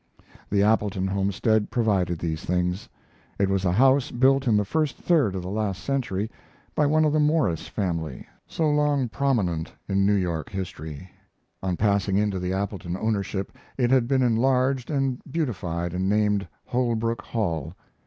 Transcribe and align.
The 0.49 0.63
Appleton 0.63 1.05
homestead 1.05 1.69
provided 1.69 2.17
these 2.17 2.43
things. 2.43 2.89
It 3.37 3.49
was 3.49 3.65
a 3.65 3.71
house 3.71 4.09
built 4.09 4.47
in 4.47 4.57
the 4.57 4.65
first 4.65 4.97
third 4.97 5.35
of 5.35 5.43
the 5.43 5.51
last 5.51 5.83
century 5.83 6.27
by 6.73 6.87
one 6.87 7.05
of 7.05 7.13
the 7.13 7.19
Morris 7.19 7.67
family, 7.67 8.25
so 8.47 8.67
long 8.67 9.09
prominent 9.09 9.71
in 9.87 10.03
New 10.03 10.15
York 10.15 10.49
history. 10.49 11.11
On 11.61 11.77
passing 11.77 12.17
into 12.17 12.39
the 12.39 12.51
Appleton 12.51 12.97
ownership 12.97 13.51
it 13.77 13.91
had 13.91 14.07
been 14.07 14.23
enlarged 14.23 14.89
and 14.89 15.21
beautified 15.29 15.93
and 15.93 16.09
named 16.09 16.47
"Holbrook 16.65 17.21
Hall." 17.21 17.75